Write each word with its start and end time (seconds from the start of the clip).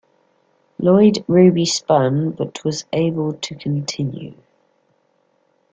Lloyd 0.79 1.23
Ruby 1.27 1.63
spun, 1.63 2.31
but 2.31 2.65
was 2.65 2.85
able 2.91 3.33
to 3.33 3.53
continue. 3.53 4.33